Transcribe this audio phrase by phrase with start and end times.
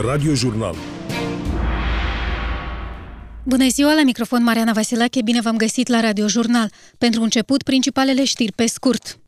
[0.00, 0.74] Radio Jurnal.
[3.42, 6.70] Bună ziua, la microfon Mariana Vasilache, bine v-am găsit la Radio Jurnal.
[6.98, 9.18] Pentru început, principalele știri pe scurt.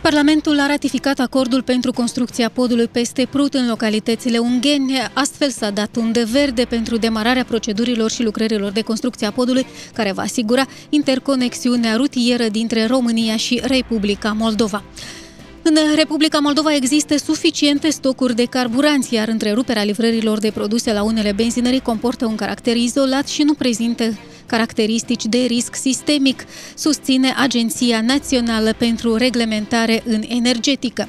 [0.00, 4.92] Parlamentul a ratificat acordul pentru construcția podului peste Prut în localitățile Ungheni.
[5.12, 10.12] Astfel s-a dat unde verde pentru demararea procedurilor și lucrărilor de construcție a podului, care
[10.12, 14.84] va asigura interconexiunea rutieră dintre România și Republica Moldova.
[15.66, 21.32] În Republica Moldova există suficiente stocuri de carburanți, iar întreruperea livrărilor de produse la unele
[21.32, 24.04] benzinării comportă un caracter izolat și nu prezintă
[24.46, 31.08] caracteristici de risc sistemic, susține Agenția Națională pentru Reglementare în Energetică.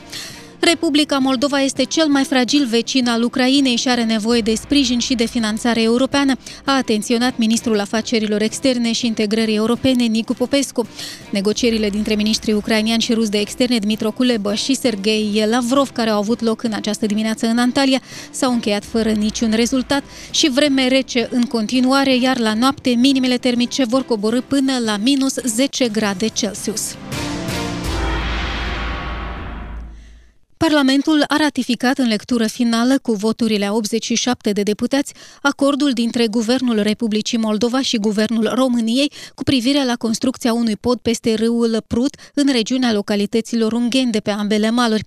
[0.66, 5.16] Republica Moldova este cel mai fragil vecin al Ucrainei și are nevoie de sprijin și
[5.16, 10.88] de finanțare europeană, a atenționat ministrul afacerilor externe și integrării europene Nicu Popescu.
[11.30, 16.20] Negocierile dintre ministrii ucrainian și rus de externe Dmitro Kuleba și Sergei Lavrov, care au
[16.20, 18.00] avut loc în această dimineață în Antalya,
[18.32, 23.84] s-au încheiat fără niciun rezultat și vreme rece în continuare, iar la noapte minimele termice
[23.84, 26.96] vor coborâ până la minus 10 grade Celsius.
[30.68, 36.82] Parlamentul a ratificat în lectură finală cu voturile a 87 de deputați acordul dintre Guvernul
[36.82, 42.52] Republicii Moldova și Guvernul României cu privire la construcția unui pod peste râul Prut în
[42.52, 45.04] regiunea localităților Ungheni de pe ambele maluri.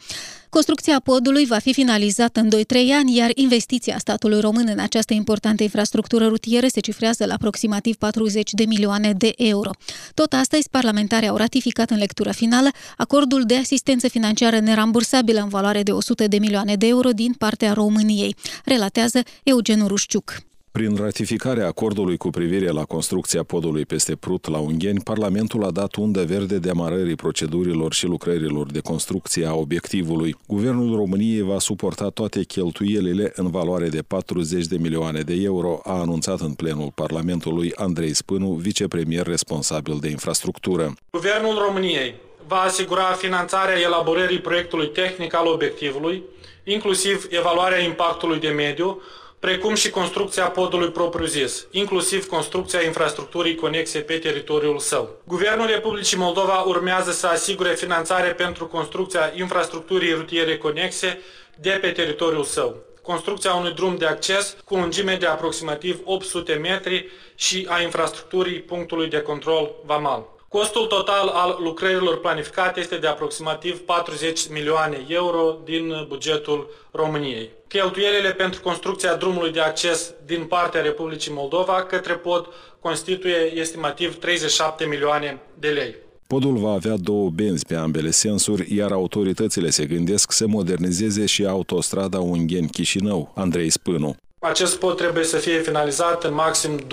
[0.50, 2.52] Construcția podului va fi finalizată în 2-3
[2.98, 8.52] ani, iar investiția statului român în această importantă infrastructură rutieră se cifrează la aproximativ 40
[8.52, 9.70] de milioane de euro.
[10.14, 15.82] Tot astăzi, parlamentarii au ratificat în lectură finală acordul de asistență financiară nerambursabilă în valoare
[15.82, 20.47] de 100 de milioane de euro din partea României, relatează Eugen Rușciuc.
[20.78, 25.94] Prin ratificarea acordului cu privire la construcția podului peste Prut la Ungheni, Parlamentul a dat
[25.94, 30.36] undă verde demarării procedurilor și lucrărilor de construcție a obiectivului.
[30.46, 35.92] Guvernul României va suporta toate cheltuielile în valoare de 40 de milioane de euro, a
[35.92, 40.94] anunțat în plenul Parlamentului Andrei Spânu, vicepremier responsabil de infrastructură.
[41.10, 42.14] Guvernul României
[42.46, 46.22] va asigura finanțarea elaborării proiectului tehnic al obiectivului,
[46.64, 49.00] inclusiv evaluarea impactului de mediu,
[49.38, 55.10] precum și construcția podului propriu-zis, inclusiv construcția infrastructurii conexe pe teritoriul său.
[55.24, 61.18] Guvernul Republicii Moldova urmează să asigure finanțare pentru construcția infrastructurii rutiere conexe
[61.60, 62.76] de pe teritoriul său.
[63.02, 69.08] Construcția unui drum de acces cu lungime de aproximativ 800 metri și a infrastructurii punctului
[69.08, 70.37] de control VAMAL.
[70.48, 77.50] Costul total al lucrărilor planificate este de aproximativ 40 milioane euro din bugetul României.
[77.66, 82.46] Cheltuielile pentru construcția drumului de acces din partea Republicii Moldova către pod
[82.80, 85.94] constituie estimativ 37 milioane de lei.
[86.26, 91.46] Podul va avea două benzi pe ambele sensuri, iar autoritățile se gândesc să modernizeze și
[91.46, 94.16] autostrada Ungheni-Chișinău, Andrei Spânu.
[94.40, 96.84] Acest pod trebuie să fie finalizat în maxim 2-3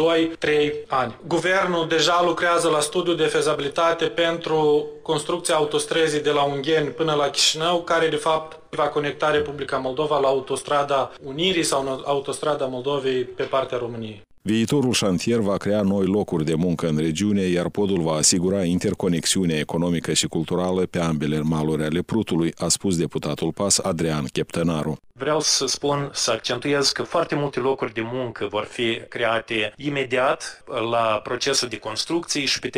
[0.87, 1.15] ani.
[1.27, 7.29] Guvernul deja lucrează la studiul de fezabilitate pentru construcția autostrăzii de la Ungheni până la
[7.29, 13.43] Chișinău, care de fapt va conecta Republica Moldova la autostrada Unirii sau autostrada Moldovei pe
[13.43, 14.24] partea României.
[14.47, 19.57] Viitorul șantier va crea noi locuri de muncă în regiune, iar podul va asigura interconexiunea
[19.57, 24.97] economică și culturală pe ambele maluri ale Prutului, a spus deputatul PAS Adrian Cheptănaru.
[25.13, 30.63] Vreau să spun, să accentuez că foarte multe locuri de muncă vor fi create imediat
[30.91, 32.69] la procesul de construcție și pe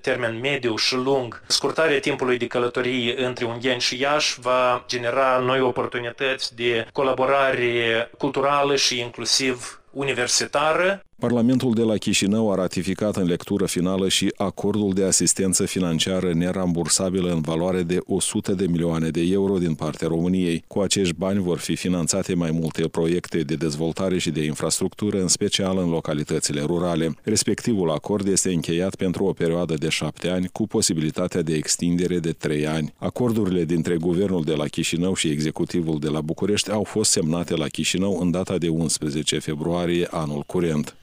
[0.00, 1.42] termen mediu și lung.
[1.46, 8.76] Scurtarea timpului de călătorie între Ungheni și Iași va genera noi oportunități de colaborare culturală
[8.76, 15.04] și inclusiv universitară Parlamentul de la Chișinău a ratificat în lectură finală și acordul de
[15.04, 20.64] asistență financiară nerambursabilă în valoare de 100 de milioane de euro din partea României.
[20.66, 25.28] Cu acești bani vor fi finanțate mai multe proiecte de dezvoltare și de infrastructură, în
[25.28, 27.14] special în localitățile rurale.
[27.22, 32.32] Respectivul acord este încheiat pentru o perioadă de șapte ani, cu posibilitatea de extindere de
[32.32, 32.92] trei ani.
[32.96, 37.66] Acordurile dintre guvernul de la Chișinău și executivul de la București au fost semnate la
[37.66, 40.96] Chișinău în data de 11 februarie anul curent.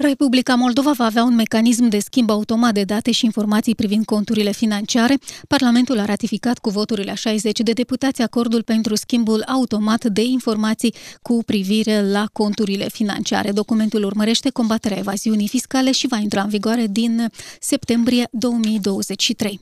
[0.00, 4.52] Republica Moldova va avea un mecanism de schimb automat de date și informații privind conturile
[4.52, 5.18] financiare.
[5.48, 10.94] Parlamentul a ratificat cu voturile a 60 de deputați acordul pentru schimbul automat de informații
[11.22, 13.52] cu privire la conturile financiare.
[13.52, 17.30] Documentul urmărește combaterea evaziunii fiscale și va intra în vigoare din
[17.60, 19.60] septembrie 2023.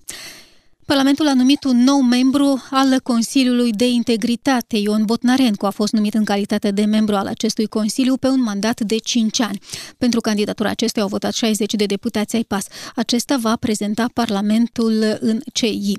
[0.86, 4.76] Parlamentul a numit un nou membru al Consiliului de Integritate.
[4.76, 8.80] Ion Botnarencu a fost numit în calitate de membru al acestui Consiliu pe un mandat
[8.80, 9.58] de 5 ani.
[9.98, 12.66] Pentru candidatura acestuia au votat 60 de deputați ai PAS.
[12.94, 15.98] Acesta va prezenta Parlamentul în CI.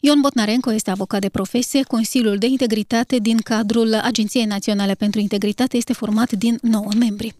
[0.00, 1.82] Ion Botnarencu este avocat de profesie.
[1.82, 7.34] Consiliul de Integritate din cadrul Agenției Naționale pentru Integritate este format din 9 membri.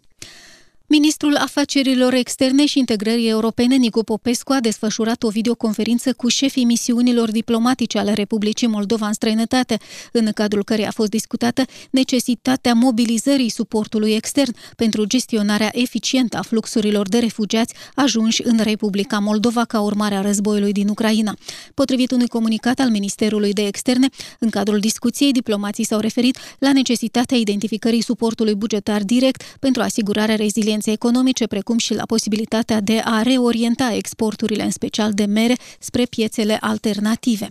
[0.90, 7.30] Ministrul Afacerilor Externe și Integrării Europene, Nicu Popescu, a desfășurat o videoconferință cu șefii misiunilor
[7.30, 9.78] diplomatice ale Republicii Moldova în străinătate,
[10.12, 17.08] în cadrul cărei a fost discutată necesitatea mobilizării suportului extern pentru gestionarea eficientă a fluxurilor
[17.08, 21.34] de refugiați ajunși în Republica Moldova ca urmare a războiului din Ucraina.
[21.74, 24.08] Potrivit unui comunicat al Ministerului de Externe,
[24.38, 30.76] în cadrul discuției, diplomații s-au referit la necesitatea identificării suportului bugetar direct pentru asigurarea rezilienței
[30.78, 36.04] eficienței economice, precum și la posibilitatea de a reorienta exporturile, în special de mere, spre
[36.04, 37.48] piețele alternative.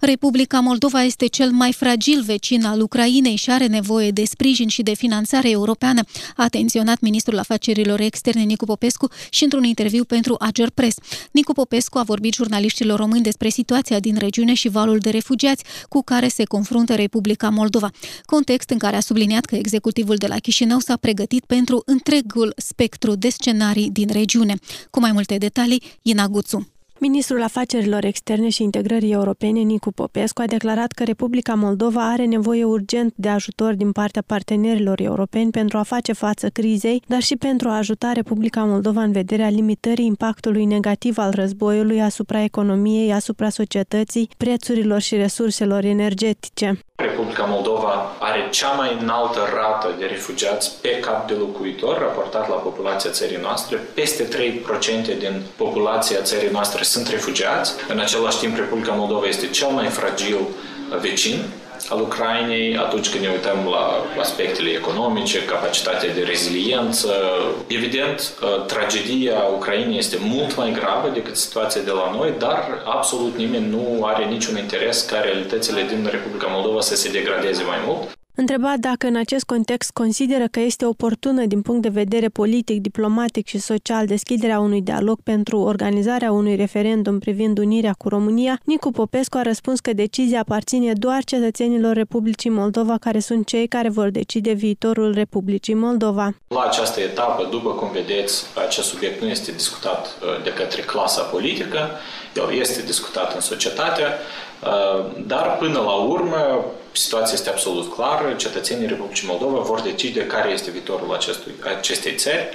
[0.00, 4.82] Republica Moldova este cel mai fragil vecin al Ucrainei și are nevoie de sprijin și
[4.82, 6.02] de finanțare europeană,
[6.36, 10.96] a atenționat ministrul afacerilor externe Nicu Popescu și într-un interviu pentru Ager Press.
[11.30, 16.02] Nicu Popescu a vorbit jurnaliștilor români despre situația din regiune și valul de refugiați cu
[16.02, 17.90] care se confruntă Republica Moldova,
[18.24, 23.14] context în care a subliniat că executivul de la Chișinău s-a pregătit pentru întregul spectru
[23.14, 24.54] de scenarii din regiune.
[24.90, 26.79] Cu mai multe detalii, Ina Guțu.
[27.02, 32.64] Ministrul Afacerilor Externe și Integrării Europene, Nicu Popescu, a declarat că Republica Moldova are nevoie
[32.64, 37.68] urgent de ajutor din partea partenerilor europeni pentru a face față crizei, dar și pentru
[37.68, 44.30] a ajuta Republica Moldova în vederea limitării impactului negativ al războiului asupra economiei, asupra societății,
[44.36, 46.80] prețurilor și resurselor energetice.
[47.00, 52.54] Republica Moldova are cea mai înaltă rată de refugiați pe cap de locuitor raportat la
[52.54, 53.76] populația țării noastre.
[53.76, 57.72] Peste 3% din populația țării noastre sunt refugiați.
[57.88, 60.38] În același timp, Republica Moldova este cel mai fragil
[61.00, 61.38] vecin
[61.88, 67.12] al Ucrainei atunci când ne uităm la aspectele economice, capacitatea de reziliență.
[67.66, 73.36] Evident, uh, tragedia Ucrainei este mult mai gravă decât situația de la noi, dar absolut
[73.36, 78.19] nimeni nu are niciun interes ca realitățile din Republica Moldova să se degradeze mai mult.
[78.40, 83.46] Întrebat dacă în acest context consideră că este oportună din punct de vedere politic, diplomatic
[83.46, 89.36] și social deschiderea unui dialog pentru organizarea unui referendum privind unirea cu România, Nicu Popescu
[89.36, 94.52] a răspuns că decizia aparține doar cetățenilor Republicii Moldova, care sunt cei care vor decide
[94.52, 96.34] viitorul Republicii Moldova.
[96.48, 101.22] La această etapă, după cum vedeți, acest subiect nu este discutat uh, de către clasa
[101.22, 101.90] politică,
[102.36, 104.49] el este discutat în societate, uh,
[105.26, 110.70] dar până la urmă situația este absolut clară, cetățenii Republicii Moldova vor decide care este
[110.70, 112.48] viitorul acestui, acestei țări.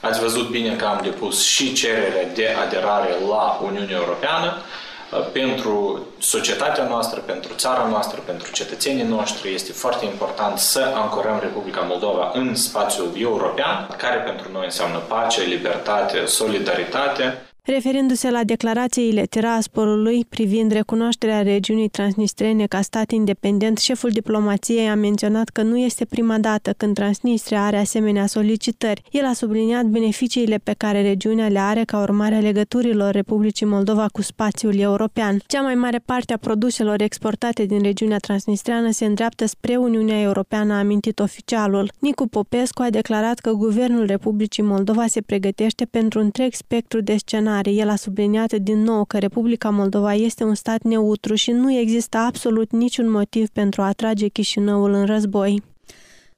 [0.00, 6.06] Ați văzut bine că am depus și cererea de aderare la Uniunea Europeană uh, pentru
[6.18, 9.54] societatea noastră, pentru țara noastră, pentru cetățenii noștri.
[9.54, 15.42] Este foarte important să ancorăm Republica Moldova în spațiul european, care pentru noi înseamnă pace,
[15.42, 24.88] libertate, solidaritate referindu-se la declarațiile Tiraspolului privind recunoașterea regiunii transnistrene ca stat independent, șeful diplomației
[24.88, 29.02] a menționat că nu este prima dată când Transnistria are asemenea solicitări.
[29.10, 34.06] El a subliniat beneficiile pe care regiunea le are ca urmare a legăturilor Republicii Moldova
[34.12, 35.40] cu spațiul european.
[35.46, 40.72] Cea mai mare parte a produselor exportate din regiunea transnistreană se îndreaptă spre Uniunea Europeană,
[40.72, 41.92] a amintit oficialul.
[41.98, 47.56] Nicu Popescu a declarat că guvernul Republicii Moldova se pregătește pentru întreg spectru de scenarii
[47.58, 47.70] mare.
[47.70, 52.16] El a subliniat din nou că Republica Moldova este un stat neutru și nu există
[52.16, 55.62] absolut niciun motiv pentru a atrage Chișinăul în război.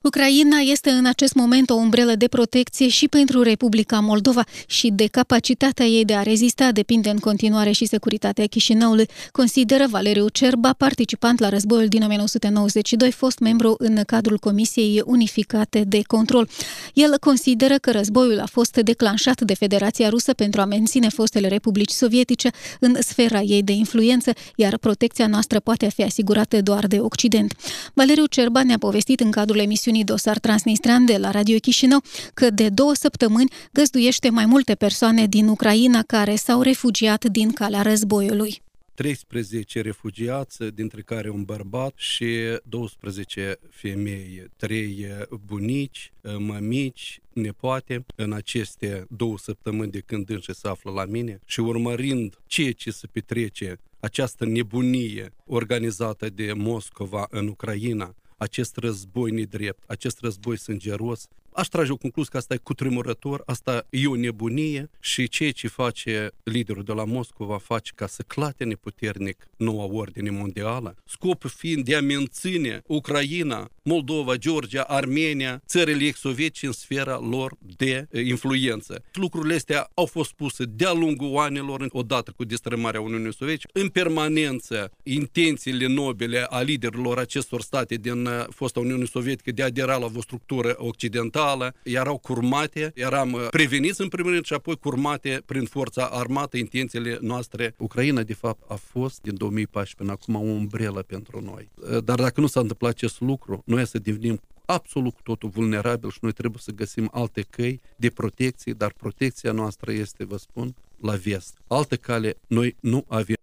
[0.03, 5.07] Ucraina este în acest moment o umbrelă de protecție și pentru Republica Moldova și de
[5.07, 11.41] capacitatea ei de a rezista depinde în continuare și securitatea Chișinăului, consideră Valeriu Cerba, participant
[11.41, 16.49] la războiul din 1992, fost membru în cadrul Comisiei Unificate de Control.
[16.95, 21.91] El consideră că războiul a fost declanșat de Federația Rusă pentru a menține fostele republici
[21.91, 27.55] sovietice în sfera ei de influență, iar protecția noastră poate fi asigurată doar de Occident.
[27.95, 32.03] Valeriu Cerba ne-a povestit în cadrul emisiunii emisiunii Dosar Transnistran de la Radio Chișinău
[32.35, 37.83] că de două săptămâni găzduiește mai multe persoane din Ucraina care s-au refugiat din calea
[37.83, 38.63] războiului.
[38.95, 42.27] 13 refugiați, dintre care un bărbat și
[42.65, 45.07] 12 femei, 3
[45.45, 51.61] bunici, mămici, nepoate, în aceste două săptămâni de când înși se află la mine și
[51.61, 59.83] urmărind ceea ce se petrece, această nebunie organizată de Moscova în Ucraina, acest război nedrept,
[59.87, 64.91] acest război sângeros, Aș trage o concluzie că asta e cutremurător, asta e o nebunie
[65.01, 70.31] și ceea ce face liderul de la Moscova face ca să clatene puternic noua ordine
[70.31, 77.57] mondială, scopul fiind de a menține Ucraina, Moldova, Georgia, Armenia, țările ex-sovietice în sfera lor
[77.77, 79.03] de influență.
[79.13, 84.93] Lucrurile astea au fost puse de-a lungul anilor, odată cu destrămarea Uniunii Sovietice, în permanență
[85.03, 90.21] intențiile nobile a liderilor acestor state din fosta Uniune Sovietică de a adera la o
[90.21, 91.39] structură occidentală,
[91.83, 97.75] erau curmate, eram preveniți în primul rând și apoi curmate prin forța armată intențiile noastre.
[97.79, 101.71] Ucraina, de fapt, a fost din 2014 până acum o umbrelă pentru noi.
[102.05, 106.33] Dar dacă nu s-a întâmplat acest lucru, noi să devenim absolut totul vulnerabil și noi
[106.33, 111.59] trebuie să găsim alte căi de protecție, dar protecția noastră este, vă spun, la vest.
[111.67, 113.37] Alte cale noi nu avem.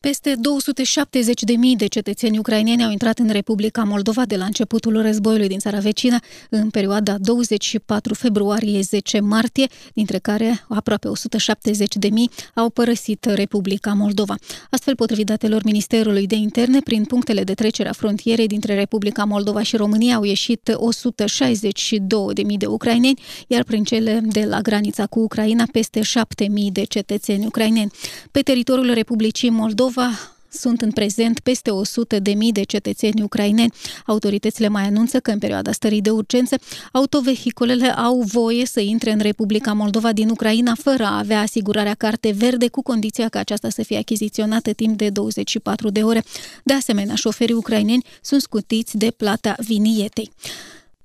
[0.00, 5.58] Peste 270.000 de cetățeni ucraineni au intrat în Republica Moldova de la începutul războiului din
[5.58, 6.18] țara vecină
[6.50, 12.10] în perioada 24 februarie-10 martie, dintre care aproape 170.000
[12.54, 14.34] au părăsit Republica Moldova.
[14.70, 19.62] Astfel, potrivit datelor Ministerului de Interne, prin punctele de trecere a frontierei dintre Republica Moldova
[19.62, 25.64] și România au ieșit 162.000 de ucraineni, iar prin cele de la granița cu Ucraina
[25.72, 26.06] peste 7.000
[26.72, 27.90] de cetățeni ucraineni.
[28.30, 30.18] Pe teritoriul Republicii Moldova Moldova
[30.50, 33.72] sunt în prezent peste 100 de mii de cetățeni ucraineni.
[34.06, 36.56] Autoritățile mai anunță că în perioada stării de urgență,
[36.92, 42.30] autovehiculele au voie să intre în Republica Moldova din Ucraina fără a avea asigurarea carte
[42.30, 46.24] verde, cu condiția ca aceasta să fie achiziționată timp de 24 de ore.
[46.64, 50.30] De asemenea, șoferii ucraineni sunt scutiți de plata vinietei.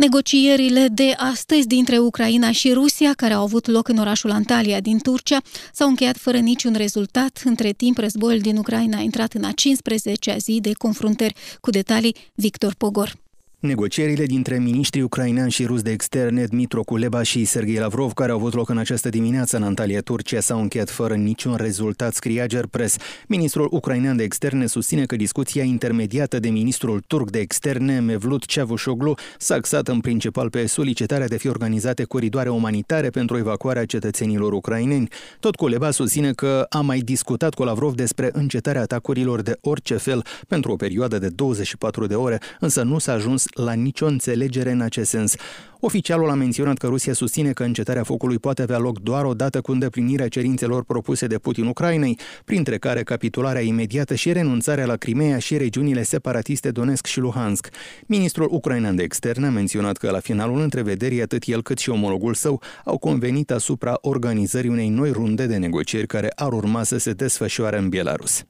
[0.02, 5.00] Negocierile de astăzi dintre Ucraina și Rusia, care au avut loc în orașul Antalya din
[5.00, 5.42] Turcia,
[5.74, 7.42] s-au încheiat fără niciun rezultat.
[7.46, 11.36] Între timp, războiul din Ucraina a intrat în a 15-a zi de confruntări.
[11.60, 13.14] Cu detalii, Victor Pogor.
[13.62, 18.38] Negocierile dintre miniștrii ucraineani și rus de externe Dmitro Kuleba și Sergei Lavrov, care au
[18.38, 22.96] avut loc în această dimineață în Antalya, Turcia, s-au încheiat fără niciun rezultat, scria Gerpres.
[23.28, 29.16] Ministrul ucrainean de externe susține că discuția intermediată de ministrul turc de externe, Mevlut Cavusoglu,
[29.38, 35.08] s-a axat în principal pe solicitarea de fi organizate coridoare umanitare pentru evacuarea cetățenilor ucraineni.
[35.40, 40.26] Tot Kuleba susține că a mai discutat cu Lavrov despre încetarea atacurilor de orice fel
[40.48, 44.82] pentru o perioadă de 24 de ore, însă nu s-a ajuns la nicio înțelegere în
[44.82, 45.36] acest sens.
[45.84, 49.72] Oficialul a menționat că Rusia susține că încetarea focului poate avea loc doar odată cu
[49.72, 55.58] îndeplinirea cerințelor propuse de Putin Ucrainei, printre care capitularea imediată și renunțarea la Crimea și
[55.58, 57.70] regiunile separatiste Donetsk și Luhansk.
[58.06, 62.34] Ministrul ucrainean de externe a menționat că la finalul întrevederii atât el cât și omologul
[62.34, 67.12] său au convenit asupra organizării unei noi runde de negocieri care ar urma să se
[67.12, 68.44] desfășoare în Belarus.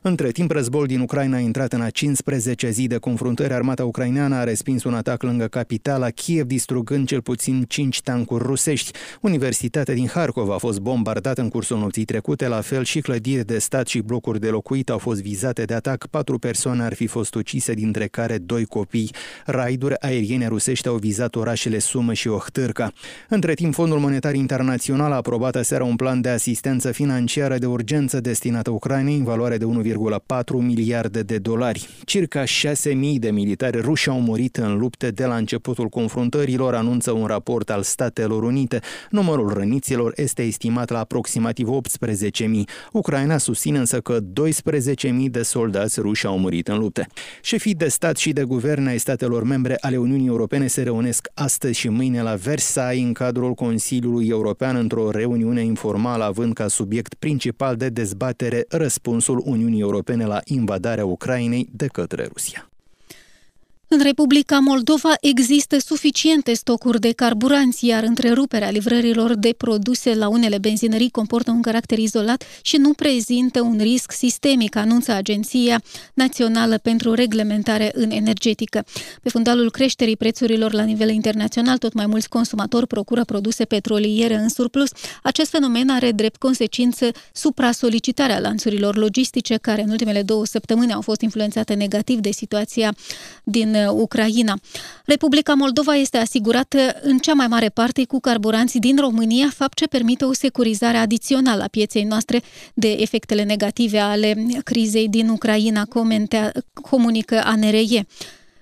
[0.00, 3.52] Între timp, războiul din Ucraina a intrat în a 15 zi de confruntări.
[3.52, 8.98] Armata ucraineană a respins un atac lângă capitala Kiev, distrugând cel puțin 5 tancuri rusești.
[9.20, 13.58] Universitatea din Harkov a fost bombardată în cursul nopții trecute, la fel și clădiri de
[13.58, 16.06] stat și blocuri de locuit au fost vizate de atac.
[16.06, 19.10] Patru persoane ar fi fost ucise, dintre care doi copii.
[19.46, 22.92] Raiduri aeriene rusești au vizat orașele Sumă și Ohtârca.
[23.28, 28.20] Între timp, Fondul Monetar Internațional a aprobat aseară un plan de asistență financiară de urgență
[28.20, 29.87] destinată Ucrainei în valoare de 1, 1,4
[30.60, 31.88] miliarde de dolari.
[32.04, 37.26] Circa 6.000 de militari ruși au murit în lupte de la începutul confruntărilor, anunță un
[37.26, 38.80] raport al Statelor Unite.
[39.10, 42.46] Numărul răniților este estimat la aproximativ 18.000.
[42.92, 47.06] Ucraina susține însă că 12.000 de soldați ruși au murit în lupte.
[47.42, 51.78] Șefii de stat și de guverne ai statelor membre ale Uniunii Europene se reunesc astăzi
[51.78, 57.76] și mâine la Versailles în cadrul Consiliului European într-o reuniune informală având ca subiect principal
[57.76, 62.70] de dezbatere răspunsul Uniunii Uniunii Europene la invadarea Ucrainei de către Rusia.
[63.90, 70.58] În Republica Moldova există suficiente stocuri de carburanți, iar întreruperea livrărilor de produse la unele
[70.58, 75.82] benzinării comportă un caracter izolat și nu prezintă un risc sistemic, anunță Agenția
[76.14, 78.84] Națională pentru Reglementare în Energetică.
[79.22, 84.48] Pe fundalul creșterii prețurilor la nivel internațional, tot mai mulți consumatori procură produse petroliere în
[84.48, 84.90] surplus.
[85.22, 91.20] Acest fenomen are drept consecință supra-solicitarea lanțurilor logistice, care în ultimele două săptămâni au fost
[91.20, 92.94] influențate negativ de situația
[93.78, 94.58] din Ucraina.
[95.04, 99.86] Republica Moldova este asigurată în cea mai mare parte cu carburanți din România, fapt ce
[99.86, 102.42] permite o securizare adițională a pieței noastre
[102.74, 106.52] de efectele negative ale crizei din Ucraina, comentea,
[106.90, 108.06] comunică ANRE.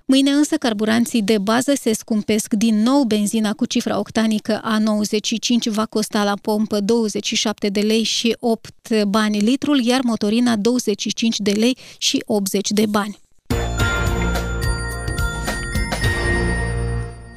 [0.08, 3.02] Mâine însă carburanții de bază se scumpesc din nou.
[3.02, 9.38] Benzina cu cifra octanică A95 va costa la pompă 27 de lei și 8 bani
[9.38, 13.18] litrul, iar motorina 25 de lei și 80 de bani.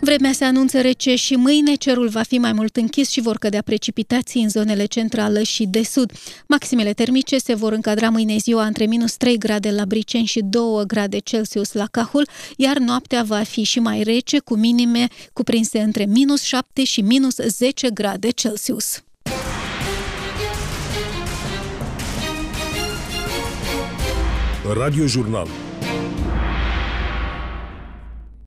[0.01, 3.61] Vremea se anunță rece și mâine cerul va fi mai mult închis și vor cădea
[3.61, 6.11] precipitații în zonele centrală și de sud.
[6.47, 10.85] Maximele termice se vor încadra mâine ziua între minus 3 grade la Briceni și 2
[10.87, 12.27] grade Celsius la Cahul,
[12.57, 17.35] iar noaptea va fi și mai rece, cu minime cuprinse între minus 7 și minus
[17.35, 19.03] 10 grade Celsius.
[24.73, 25.47] Radio Jurnal